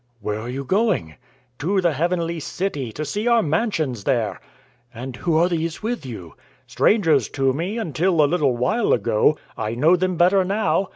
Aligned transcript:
"Where 0.19 0.39
are 0.39 0.49
you 0.49 0.63
going?" 0.63 1.17
"To 1.59 1.79
the 1.79 1.93
heavenly 1.93 2.39
city, 2.39 2.91
to 2.91 3.05
see 3.05 3.27
our 3.27 3.43
mansions 3.43 4.03
there." 4.03 4.41
"And 4.91 5.15
who 5.17 5.37
are 5.37 5.47
these 5.47 5.83
with 5.83 6.07
you?" 6.07 6.33
"Strangers 6.65 7.29
to 7.29 7.53
me, 7.53 7.77
until 7.77 8.19
a 8.19 8.25
little 8.25 8.57
while 8.57 8.93
ago; 8.93 9.37
I 9.55 9.75
know 9.75 9.95
them 9.95 10.17
better 10.17 10.43
now. 10.43 10.89